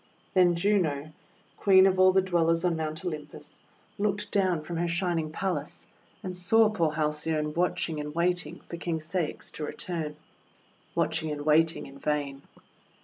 [0.33, 1.11] Then Juno,
[1.57, 3.61] Queen of all the Dwellers on Mount Olympus,
[3.99, 5.85] looked down from her Shining Palace,
[6.23, 10.15] and saw poor Halcyone watching and waiting for King Ceyx to return,—
[10.95, 12.41] watching and waiting in vain.